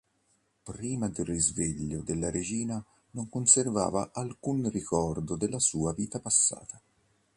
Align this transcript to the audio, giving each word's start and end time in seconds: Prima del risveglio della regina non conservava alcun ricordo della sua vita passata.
Prima 0.63 1.09
del 1.09 1.27
risveglio 1.27 2.01
della 2.01 2.31
regina 2.31 2.83
non 3.11 3.29
conservava 3.29 4.09
alcun 4.13 4.67
ricordo 4.71 5.35
della 5.35 5.59
sua 5.59 5.93
vita 5.93 6.19
passata. 6.19 6.81